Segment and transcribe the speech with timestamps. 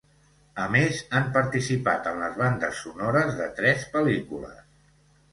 [0.61, 4.65] A més, han participat en les bandes sonores de tres pel·lícules.